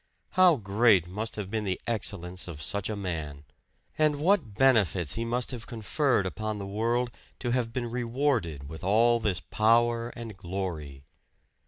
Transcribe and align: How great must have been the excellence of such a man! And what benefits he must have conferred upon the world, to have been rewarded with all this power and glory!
How 0.31 0.55
great 0.55 1.07
must 1.07 1.35
have 1.35 1.51
been 1.51 1.63
the 1.63 1.79
excellence 1.85 2.47
of 2.47 2.59
such 2.59 2.89
a 2.89 2.95
man! 2.95 3.43
And 3.99 4.15
what 4.19 4.55
benefits 4.55 5.13
he 5.13 5.23
must 5.23 5.51
have 5.51 5.67
conferred 5.67 6.25
upon 6.25 6.57
the 6.57 6.65
world, 6.65 7.11
to 7.37 7.51
have 7.51 7.71
been 7.71 7.85
rewarded 7.91 8.67
with 8.67 8.83
all 8.83 9.19
this 9.19 9.41
power 9.41 10.09
and 10.15 10.35
glory! 10.35 11.03